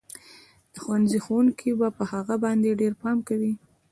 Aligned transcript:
د 0.73 0.75
ښوونځي 0.83 1.19
ښوونکي 1.25 1.71
به 1.79 1.87
په 1.97 2.03
هغه 2.11 2.35
باندې 2.43 2.79
ډېر 2.81 2.93
پام 3.01 3.17
کوي 3.27 3.53